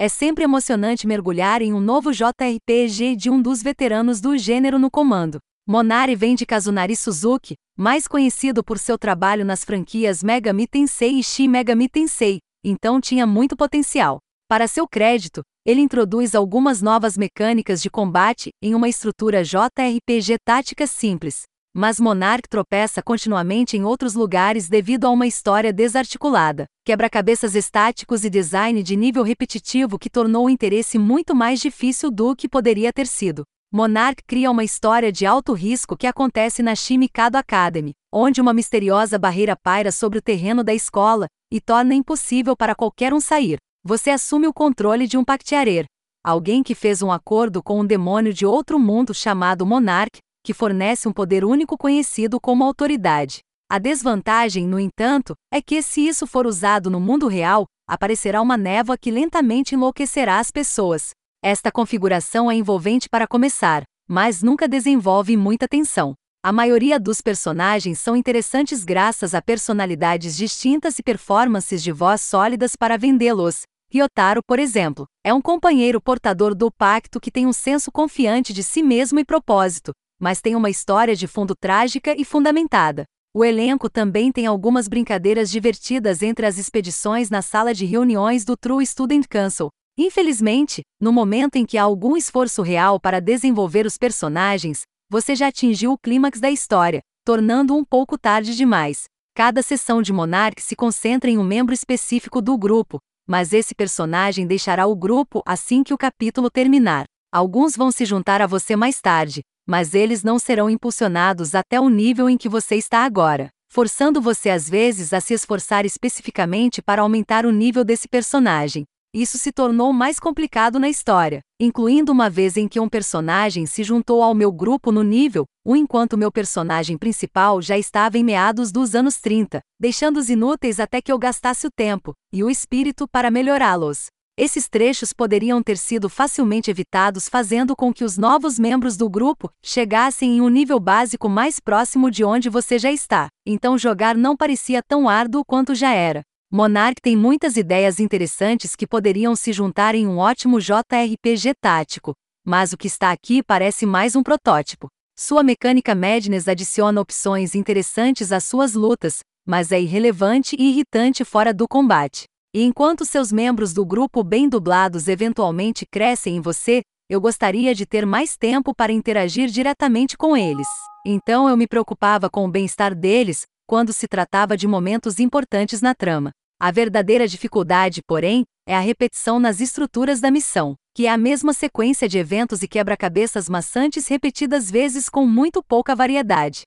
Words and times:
É 0.00 0.08
sempre 0.08 0.44
emocionante 0.44 1.08
mergulhar 1.08 1.60
em 1.60 1.74
um 1.74 1.80
novo 1.80 2.12
JRPG 2.12 3.16
de 3.16 3.28
um 3.28 3.42
dos 3.42 3.60
veteranos 3.60 4.20
do 4.20 4.38
gênero 4.38 4.78
no 4.78 4.88
comando. 4.88 5.40
Monari 5.66 6.14
vem 6.14 6.36
de 6.36 6.46
Kazunari 6.46 6.94
Suzuki, 6.94 7.56
mais 7.76 8.06
conhecido 8.06 8.62
por 8.62 8.78
seu 8.78 8.96
trabalho 8.96 9.44
nas 9.44 9.64
franquias 9.64 10.22
Megami 10.22 10.68
Tensei 10.68 11.18
e 11.18 11.24
Shin 11.24 11.48
Megami 11.48 11.88
Tensei, 11.88 12.38
então 12.64 13.00
tinha 13.00 13.26
muito 13.26 13.56
potencial. 13.56 14.20
Para 14.48 14.68
seu 14.68 14.86
crédito, 14.86 15.42
ele 15.66 15.80
introduz 15.80 16.36
algumas 16.36 16.80
novas 16.80 17.18
mecânicas 17.18 17.82
de 17.82 17.90
combate 17.90 18.50
em 18.62 18.76
uma 18.76 18.88
estrutura 18.88 19.42
JRPG 19.42 20.36
tática 20.44 20.86
simples. 20.86 21.42
Mas 21.80 22.00
Monarch 22.00 22.48
tropeça 22.48 23.00
continuamente 23.00 23.76
em 23.76 23.84
outros 23.84 24.14
lugares 24.14 24.68
devido 24.68 25.04
a 25.04 25.10
uma 25.10 25.28
história 25.28 25.72
desarticulada, 25.72 26.66
quebra-cabeças 26.84 27.54
estáticos 27.54 28.24
e 28.24 28.30
design 28.30 28.82
de 28.82 28.96
nível 28.96 29.22
repetitivo 29.22 29.96
que 29.96 30.10
tornou 30.10 30.46
o 30.46 30.50
interesse 30.50 30.98
muito 30.98 31.36
mais 31.36 31.60
difícil 31.60 32.10
do 32.10 32.34
que 32.34 32.48
poderia 32.48 32.92
ter 32.92 33.06
sido. 33.06 33.44
Monarch 33.72 34.24
cria 34.26 34.50
uma 34.50 34.64
história 34.64 35.12
de 35.12 35.24
alto 35.24 35.52
risco 35.52 35.96
que 35.96 36.08
acontece 36.08 36.64
na 36.64 36.74
Shimikado 36.74 37.38
Academy, 37.38 37.92
onde 38.12 38.40
uma 38.40 38.52
misteriosa 38.52 39.16
barreira 39.16 39.54
paira 39.54 39.92
sobre 39.92 40.18
o 40.18 40.22
terreno 40.22 40.64
da 40.64 40.74
escola 40.74 41.28
e 41.48 41.60
torna 41.60 41.94
impossível 41.94 42.56
para 42.56 42.74
qualquer 42.74 43.14
um 43.14 43.20
sair. 43.20 43.58
Você 43.84 44.10
assume 44.10 44.48
o 44.48 44.52
controle 44.52 45.06
de 45.06 45.16
um 45.16 45.22
Pactiarer, 45.22 45.84
alguém 46.24 46.64
que 46.64 46.74
fez 46.74 47.02
um 47.02 47.12
acordo 47.12 47.62
com 47.62 47.78
um 47.78 47.86
demônio 47.86 48.34
de 48.34 48.44
outro 48.44 48.80
mundo 48.80 49.14
chamado 49.14 49.64
Monarch, 49.64 50.18
que 50.48 50.54
fornece 50.54 51.06
um 51.06 51.12
poder 51.12 51.44
único 51.44 51.76
conhecido 51.76 52.40
como 52.40 52.64
autoridade. 52.64 53.40
A 53.70 53.78
desvantagem, 53.78 54.66
no 54.66 54.80
entanto, 54.80 55.34
é 55.52 55.60
que 55.60 55.82
se 55.82 56.08
isso 56.08 56.26
for 56.26 56.46
usado 56.46 56.88
no 56.88 56.98
mundo 56.98 57.28
real, 57.28 57.66
aparecerá 57.86 58.40
uma 58.40 58.56
névoa 58.56 58.96
que 58.96 59.10
lentamente 59.10 59.74
enlouquecerá 59.74 60.38
as 60.38 60.50
pessoas. 60.50 61.10
Esta 61.44 61.70
configuração 61.70 62.50
é 62.50 62.54
envolvente 62.54 63.10
para 63.10 63.26
começar, 63.26 63.82
mas 64.08 64.42
nunca 64.42 64.66
desenvolve 64.66 65.36
muita 65.36 65.68
tensão. 65.68 66.14
A 66.42 66.50
maioria 66.50 66.98
dos 66.98 67.20
personagens 67.20 67.98
são 67.98 68.16
interessantes 68.16 68.84
graças 68.84 69.34
a 69.34 69.42
personalidades 69.42 70.34
distintas 70.34 70.98
e 70.98 71.02
performances 71.02 71.82
de 71.82 71.92
voz 71.92 72.22
sólidas 72.22 72.74
para 72.74 72.96
vendê-los. 72.96 73.64
Ryotaro, 73.92 74.40
por 74.46 74.58
exemplo, 74.58 75.04
é 75.22 75.34
um 75.34 75.42
companheiro 75.42 76.00
portador 76.00 76.54
do 76.54 76.72
pacto 76.72 77.20
que 77.20 77.30
tem 77.30 77.46
um 77.46 77.52
senso 77.52 77.92
confiante 77.92 78.54
de 78.54 78.62
si 78.62 78.82
mesmo 78.82 79.20
e 79.20 79.26
propósito, 79.26 79.92
mas 80.18 80.40
tem 80.40 80.56
uma 80.56 80.70
história 80.70 81.14
de 81.14 81.26
fundo 81.26 81.54
trágica 81.54 82.14
e 82.18 82.24
fundamentada. 82.24 83.04
O 83.34 83.44
elenco 83.44 83.90
também 83.90 84.32
tem 84.32 84.46
algumas 84.46 84.88
brincadeiras 84.88 85.50
divertidas 85.50 86.22
entre 86.22 86.46
as 86.46 86.58
expedições 86.58 87.30
na 87.30 87.42
sala 87.42 87.74
de 87.74 87.84
reuniões 87.84 88.44
do 88.44 88.56
True 88.56 88.84
Student 88.86 89.26
Council, 89.28 89.70
Infelizmente, 90.00 90.82
no 91.00 91.12
momento 91.12 91.56
em 91.56 91.66
que 91.66 91.76
há 91.76 91.82
algum 91.82 92.16
esforço 92.16 92.62
real 92.62 93.00
para 93.00 93.20
desenvolver 93.20 93.84
os 93.84 93.98
personagens, 93.98 94.82
você 95.10 95.34
já 95.34 95.48
atingiu 95.48 95.92
o 95.92 95.98
clímax 95.98 96.38
da 96.38 96.48
história, 96.48 97.00
tornando 97.24 97.74
um 97.74 97.84
pouco 97.84 98.16
tarde 98.16 98.54
demais. 98.54 99.06
Cada 99.34 99.60
sessão 99.60 100.00
de 100.00 100.12
Monarch 100.12 100.62
se 100.62 100.76
concentra 100.76 101.28
em 101.28 101.36
um 101.36 101.42
membro 101.42 101.74
específico 101.74 102.40
do 102.40 102.56
grupo, 102.56 103.00
mas 103.26 103.52
esse 103.52 103.74
personagem 103.74 104.46
deixará 104.46 104.86
o 104.86 104.94
grupo 104.94 105.42
assim 105.44 105.82
que 105.82 105.92
o 105.92 105.98
capítulo 105.98 106.48
terminar. 106.48 107.04
Alguns 107.32 107.76
vão 107.76 107.90
se 107.90 108.04
juntar 108.04 108.40
a 108.40 108.46
você 108.46 108.74
mais 108.76 109.00
tarde, 109.00 109.42
mas 109.66 109.94
eles 109.94 110.22
não 110.22 110.38
serão 110.38 110.70
impulsionados 110.70 111.54
até 111.54 111.80
o 111.80 111.88
nível 111.88 112.28
em 112.28 112.36
que 112.36 112.48
você 112.48 112.76
está 112.76 113.04
agora, 113.04 113.50
forçando 113.70 114.20
você 114.20 114.50
às 114.50 114.68
vezes 114.68 115.12
a 115.12 115.20
se 115.20 115.34
esforçar 115.34 115.84
especificamente 115.84 116.80
para 116.80 117.02
aumentar 117.02 117.44
o 117.44 117.52
nível 117.52 117.84
desse 117.84 118.08
personagem 118.08 118.84
isso 119.14 119.38
se 119.38 119.50
tornou 119.50 119.90
mais 119.90 120.20
complicado 120.20 120.78
na 120.78 120.88
história, 120.88 121.40
incluindo 121.58 122.12
uma 122.12 122.28
vez 122.28 122.58
em 122.58 122.68
que 122.68 122.78
um 122.78 122.88
personagem 122.88 123.64
se 123.64 123.82
juntou 123.82 124.22
ao 124.22 124.34
meu 124.34 124.52
grupo 124.52 124.92
no 124.92 125.02
nível 125.02 125.46
1 125.66 125.76
enquanto 125.76 126.18
meu 126.18 126.30
personagem 126.30 126.98
principal 126.98 127.62
já 127.62 127.78
estava 127.78 128.18
em 128.18 128.24
meados 128.24 128.70
dos 128.70 128.94
anos 128.94 129.18
30, 129.18 129.60
deixando-os 129.80 130.28
inúteis 130.28 130.78
até 130.78 131.00
que 131.00 131.10
eu 131.10 131.18
gastasse 131.18 131.66
o 131.66 131.70
tempo 131.70 132.12
e 132.32 132.44
o 132.44 132.50
espírito 132.50 133.08
para 133.08 133.30
melhorá-los. 133.30 134.06
Esses 134.40 134.68
trechos 134.68 135.12
poderiam 135.12 135.60
ter 135.60 135.76
sido 135.76 136.08
facilmente 136.08 136.70
evitados 136.70 137.28
fazendo 137.28 137.74
com 137.74 137.92
que 137.92 138.04
os 138.04 138.16
novos 138.16 138.56
membros 138.56 138.96
do 138.96 139.10
grupo 139.10 139.50
chegassem 139.60 140.36
em 140.36 140.40
um 140.40 140.48
nível 140.48 140.78
básico 140.78 141.28
mais 141.28 141.58
próximo 141.58 142.08
de 142.08 142.22
onde 142.22 142.48
você 142.48 142.78
já 142.78 142.92
está, 142.92 143.26
então 143.44 143.76
jogar 143.76 144.16
não 144.16 144.36
parecia 144.36 144.80
tão 144.80 145.08
árduo 145.08 145.44
quanto 145.44 145.74
já 145.74 145.92
era. 145.92 146.22
Monarch 146.52 147.00
tem 147.02 147.16
muitas 147.16 147.56
ideias 147.56 147.98
interessantes 147.98 148.76
que 148.76 148.86
poderiam 148.86 149.34
se 149.34 149.52
juntar 149.52 149.96
em 149.96 150.06
um 150.06 150.18
ótimo 150.18 150.60
JRPG 150.60 151.54
tático, 151.60 152.14
mas 152.46 152.72
o 152.72 152.76
que 152.76 152.86
está 152.86 153.10
aqui 153.10 153.42
parece 153.42 153.84
mais 153.84 154.14
um 154.14 154.22
protótipo. 154.22 154.86
Sua 155.18 155.42
mecânica 155.42 155.96
Madness 155.96 156.46
adiciona 156.46 157.00
opções 157.00 157.56
interessantes 157.56 158.30
às 158.30 158.44
suas 158.44 158.74
lutas, 158.74 159.18
mas 159.44 159.72
é 159.72 159.80
irrelevante 159.80 160.54
e 160.56 160.68
irritante 160.68 161.24
fora 161.24 161.52
do 161.52 161.66
combate. 161.66 162.26
E 162.58 162.62
enquanto 162.64 163.04
seus 163.04 163.30
membros 163.30 163.72
do 163.72 163.86
grupo 163.86 164.24
bem 164.24 164.48
dublados 164.48 165.06
eventualmente 165.06 165.86
crescem 165.86 166.38
em 166.38 166.40
você, 166.40 166.82
eu 167.08 167.20
gostaria 167.20 167.72
de 167.72 167.86
ter 167.86 168.04
mais 168.04 168.36
tempo 168.36 168.74
para 168.74 168.90
interagir 168.90 169.48
diretamente 169.48 170.16
com 170.16 170.36
eles. 170.36 170.66
Então 171.06 171.48
eu 171.48 171.56
me 171.56 171.68
preocupava 171.68 172.28
com 172.28 172.44
o 172.44 172.50
bem-estar 172.50 172.96
deles, 172.96 173.44
quando 173.64 173.92
se 173.92 174.08
tratava 174.08 174.56
de 174.56 174.66
momentos 174.66 175.20
importantes 175.20 175.80
na 175.80 175.94
trama. 175.94 176.32
A 176.60 176.72
verdadeira 176.72 177.28
dificuldade, 177.28 178.02
porém, 178.04 178.42
é 178.66 178.74
a 178.74 178.80
repetição 178.80 179.38
nas 179.38 179.60
estruturas 179.60 180.20
da 180.20 180.28
missão, 180.28 180.74
que 180.96 181.06
é 181.06 181.10
a 181.10 181.16
mesma 181.16 181.52
sequência 181.52 182.08
de 182.08 182.18
eventos 182.18 182.60
e 182.60 182.66
quebra-cabeças 182.66 183.48
maçantes 183.48 184.08
repetidas 184.08 184.68
vezes 184.68 185.08
com 185.08 185.24
muito 185.24 185.62
pouca 185.62 185.94
variedade. 185.94 186.62